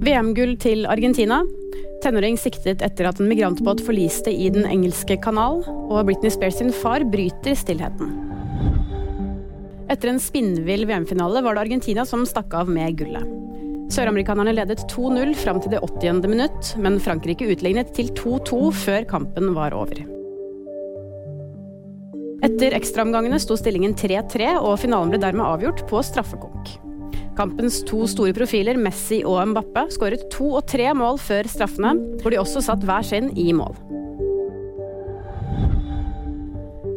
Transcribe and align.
VM-gull 0.00 0.54
til 0.56 0.86
Argentina. 0.88 1.42
Tenåring 2.00 2.38
siktet 2.40 2.80
etter 2.80 3.10
at 3.10 3.18
en 3.20 3.28
migrantbåt 3.28 3.82
forliste 3.84 4.32
i 4.32 4.48
Den 4.52 4.64
engelske 4.64 5.18
kanal. 5.20 5.60
Og 5.68 6.06
Britney 6.08 6.32
Spears 6.32 6.56
sin 6.56 6.72
far 6.72 7.04
bryter 7.04 7.58
stillheten. 7.58 8.14
Etter 9.92 10.08
en 10.08 10.22
spinnvill 10.22 10.86
VM-finale 10.88 11.44
var 11.44 11.58
det 11.58 11.66
Argentina 11.66 12.06
som 12.08 12.24
stakk 12.24 12.56
av 12.56 12.72
med 12.72 12.96
gullet. 12.96 13.28
Søramerikanerne 13.92 14.54
ledet 14.54 14.86
2-0 14.88 15.34
fram 15.36 15.60
til 15.60 15.74
det 15.74 15.82
80. 15.84 16.24
minutt, 16.30 16.74
men 16.80 17.00
Frankrike 17.02 17.50
utlignet 17.52 17.92
til 17.92 18.08
2-2 18.16 18.60
før 18.86 19.08
kampen 19.10 19.52
var 19.52 19.76
over. 19.76 20.00
Etter 22.46 22.72
ekstraomgangene 22.78 23.40
sto 23.42 23.58
stillingen 23.58 23.98
3-3, 23.98 24.54
og 24.62 24.78
finalen 24.80 25.12
ble 25.12 25.20
dermed 25.20 25.44
avgjort 25.44 25.84
på 25.90 26.00
straffekonk. 26.06 26.78
Kampens 27.38 27.80
to 27.88 28.04
store 28.10 28.34
profiler, 28.36 28.78
Messi 28.80 29.22
og 29.26 29.40
Mbappe, 29.52 29.86
skåret 29.94 30.26
to 30.32 30.52
og 30.58 30.66
tre 30.70 30.90
mål 30.96 31.20
før 31.22 31.48
straffene, 31.50 31.94
hvor 32.20 32.34
de 32.34 32.40
også 32.40 32.62
satt 32.64 32.84
hver 32.86 33.06
sin 33.06 33.30
i 33.38 33.50
mål. 33.56 33.78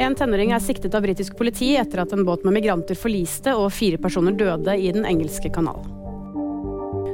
En 0.03 0.15
tenåring 0.17 0.51
er 0.51 0.63
siktet 0.63 0.95
av 0.97 1.05
britisk 1.05 1.37
politi 1.39 1.75
etter 1.79 2.01
at 2.03 2.13
en 2.15 2.25
båt 2.27 2.43
med 2.43 2.57
migranter 2.57 2.97
forliste 2.97 3.53
og 3.55 3.71
fire 3.71 3.99
personer 4.01 4.35
døde 4.35 4.75
i 4.75 4.91
Den 4.91 5.05
engelske 5.07 5.53
kanal. 5.53 5.79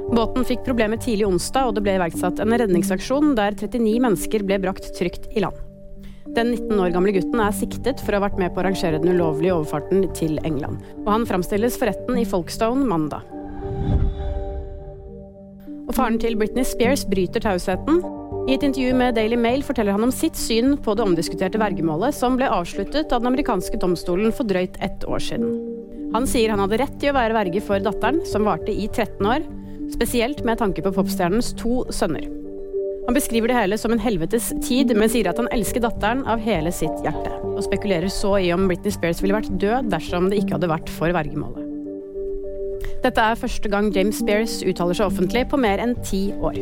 Båten 0.10 0.46
fikk 0.48 0.64
problemer 0.66 0.98
tidlig 0.98 1.28
onsdag, 1.28 1.70
og 1.70 1.76
det 1.78 1.84
ble 1.86 2.00
iverksatt 2.00 2.40
en 2.42 2.56
redningsaksjon 2.58 3.36
der 3.38 3.54
39 3.60 4.00
mennesker 4.08 4.46
ble 4.48 4.58
brakt 4.64 4.90
trygt 4.98 5.30
i 5.36 5.44
land. 5.46 5.69
Den 6.38 6.52
19 6.54 6.78
år 6.78 6.92
gamle 6.94 7.14
gutten 7.16 7.42
er 7.42 7.56
siktet 7.56 8.02
for 8.04 8.14
å 8.14 8.20
ha 8.20 8.28
vært 8.28 8.38
med 8.42 8.54
på 8.54 8.62
å 8.62 8.64
arrangere 8.64 9.00
den 9.02 9.16
ulovlige 9.18 9.56
overfarten 9.58 10.06
til 10.18 10.38
England. 10.46 10.84
Og 11.02 11.10
han 11.10 11.26
framstilles 11.30 11.78
for 11.80 11.90
retten 11.90 12.20
i 12.22 12.28
Folkestone 12.28 12.86
mandag. 12.86 13.26
Og 15.90 15.96
faren 15.98 16.20
til 16.22 16.38
Britney 16.38 16.68
Spears 16.68 17.04
bryter 17.10 17.42
tausheten. 17.42 18.04
I 18.50 18.56
et 18.56 18.66
intervju 18.66 18.94
med 18.98 19.18
Daily 19.18 19.38
Mail 19.42 19.66
forteller 19.66 19.98
han 19.98 20.06
om 20.06 20.14
sitt 20.14 20.38
syn 20.38 20.78
på 20.78 20.94
det 20.98 21.06
omdiskuterte 21.06 21.62
vergemålet 21.62 22.16
som 22.18 22.38
ble 22.38 22.50
avsluttet 22.50 23.10
av 23.10 23.24
den 23.24 23.34
amerikanske 23.34 23.82
domstolen 23.82 24.34
for 24.34 24.50
drøyt 24.50 24.78
ett 24.86 25.06
år 25.10 25.22
siden. 25.22 25.58
Han 26.14 26.26
sier 26.30 26.54
han 26.54 26.62
hadde 26.62 26.80
rett 26.82 26.98
til 27.02 27.12
å 27.12 27.18
være 27.18 27.38
verge 27.38 27.62
for 27.66 27.82
datteren, 27.82 28.22
som 28.26 28.46
varte 28.46 28.74
i 28.74 28.88
13 28.88 29.26
år, 29.30 29.46
spesielt 29.94 30.46
med 30.46 30.62
tanke 30.62 30.86
på 30.86 30.94
popstjernens 30.94 31.54
to 31.58 31.84
sønner. 31.94 32.39
Han 33.10 33.16
beskriver 33.18 33.50
det 33.50 33.56
hele 33.58 33.78
som 33.82 33.90
en 33.90 34.02
helvetes 34.04 34.52
tid, 34.62 34.92
men 34.94 35.10
sier 35.10 35.26
at 35.32 35.40
han 35.42 35.48
elsker 35.50 35.82
datteren 35.82 36.20
av 36.30 36.44
hele 36.46 36.70
sitt 36.70 37.00
hjerte. 37.02 37.32
Og 37.56 37.64
spekulerer 37.66 38.06
så 38.14 38.36
i 38.38 38.52
om 38.54 38.68
Britney 38.70 38.94
Spears 38.94 39.24
ville 39.24 39.34
vært 39.34 39.50
død 39.58 39.90
dersom 39.90 40.28
det 40.30 40.44
ikke 40.44 40.60
hadde 40.60 40.70
vært 40.70 40.92
for 40.94 41.10
vergemålet. 41.18 41.66
Dette 43.02 43.24
er 43.24 43.40
første 43.42 43.72
gang 43.74 43.90
James 43.96 44.20
Spears 44.22 44.60
uttaler 44.62 45.00
seg 45.00 45.10
offentlig 45.10 45.48
på 45.50 45.58
mer 45.58 45.82
enn 45.82 45.96
ti 46.06 46.28
år. 46.38 46.62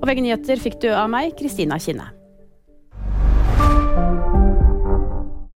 Og 0.00 0.08
VG 0.08 0.24
Nyheter 0.24 0.64
fikk 0.64 0.80
du 0.80 0.88
av 0.94 1.12
meg, 1.12 1.36
Kristina 1.36 1.76
Kinne. 1.76 2.08